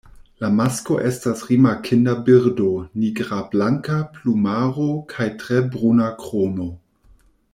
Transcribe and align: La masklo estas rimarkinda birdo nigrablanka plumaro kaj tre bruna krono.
La 0.43 0.47
masklo 0.59 0.95
estas 1.09 1.43
rimarkinda 1.49 2.15
birdo 2.29 2.71
nigrablanka 3.03 3.99
plumaro 4.15 4.89
kaj 5.13 5.29
tre 5.45 5.63
bruna 5.77 6.11
krono. 6.25 6.69